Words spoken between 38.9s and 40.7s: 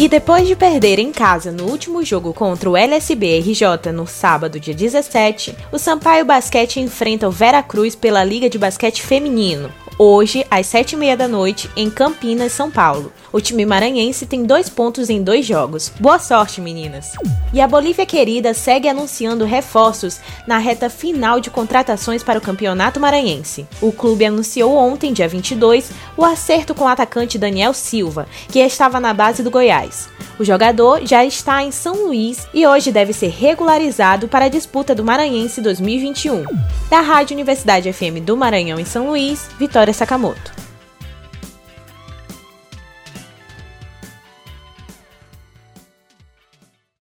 Luís, Vitória Sakamoto.